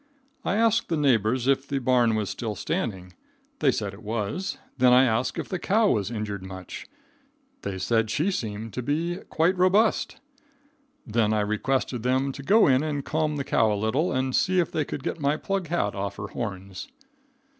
I 0.43 0.55
asked 0.55 0.89
the 0.89 0.97
neighbors 0.97 1.45
if 1.47 1.67
the 1.67 1.77
barn 1.77 2.15
was 2.15 2.31
still 2.31 2.55
standing. 2.55 3.13
They 3.59 3.71
said 3.71 3.93
it 3.93 4.01
was. 4.01 4.57
Then 4.79 4.93
I 4.93 5.03
asked 5.03 5.37
if 5.37 5.47
the 5.47 5.59
cow 5.59 5.91
was 5.91 6.09
injured 6.09 6.41
much. 6.41 6.87
They 7.61 7.77
said 7.77 8.09
she 8.09 8.31
seemed 8.31 8.73
to 8.73 8.81
be 8.81 9.17
quite 9.29 9.55
robust. 9.55 10.19
Then 11.05 11.33
I 11.33 11.41
requested 11.41 12.01
them 12.01 12.31
to 12.31 12.41
go 12.41 12.65
in 12.65 12.81
and 12.81 13.05
calm 13.05 13.35
the 13.35 13.43
cow 13.43 13.71
a 13.71 13.77
little, 13.77 14.11
and 14.11 14.35
see 14.35 14.59
if 14.59 14.71
they 14.71 14.85
could 14.85 15.03
get 15.03 15.19
my 15.19 15.37
plug 15.37 15.67
hat 15.67 15.93
off 15.93 16.15
her 16.15 16.29
horns. 16.29 16.87